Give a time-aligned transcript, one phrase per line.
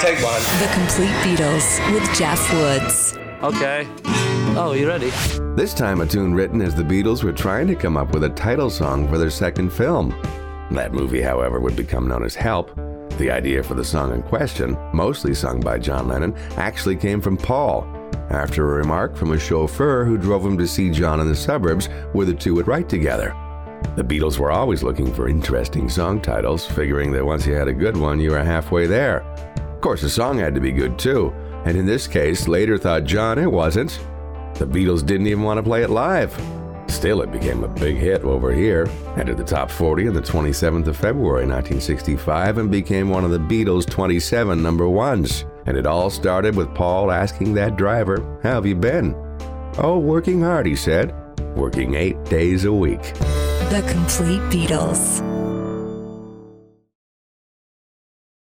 [0.00, 0.40] Take one.
[0.60, 3.18] The Complete Beatles with Jeff Woods.
[3.42, 3.88] Okay.
[4.56, 5.10] Oh, you ready?
[5.56, 8.28] This time, a tune written as the Beatles were trying to come up with a
[8.28, 10.10] title song for their second film.
[10.70, 12.76] That movie, however, would become known as Help.
[13.18, 17.36] The idea for the song in question, mostly sung by John Lennon, actually came from
[17.36, 17.82] Paul,
[18.30, 21.86] after a remark from a chauffeur who drove him to see John in the suburbs
[22.12, 23.34] where the two would write together.
[23.96, 27.72] The Beatles were always looking for interesting song titles, figuring that once you had a
[27.72, 29.24] good one, you were halfway there.
[29.78, 31.32] Of course, the song had to be good too,
[31.64, 34.00] and in this case, later thought John it wasn't.
[34.54, 36.36] The Beatles didn't even want to play it live.
[36.88, 40.88] Still, it became a big hit over here, entered the top 40 on the 27th
[40.88, 45.44] of February 1965, and became one of the Beatles' 27 number ones.
[45.66, 49.14] And it all started with Paul asking that driver, How have you been?
[49.78, 51.14] Oh, working hard, he said.
[51.56, 53.14] Working eight days a week.
[53.70, 55.37] The Complete Beatles.